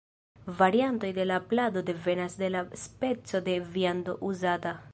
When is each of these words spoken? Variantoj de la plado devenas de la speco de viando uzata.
Variantoj 0.59 1.11
de 1.17 1.25
la 1.31 1.37
plado 1.51 1.83
devenas 1.89 2.37
de 2.45 2.49
la 2.55 2.63
speco 2.85 3.43
de 3.49 3.59
viando 3.77 4.17
uzata. 4.31 4.73